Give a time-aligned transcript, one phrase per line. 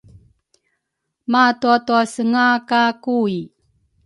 [1.31, 3.37] matuatausenga ka Kui.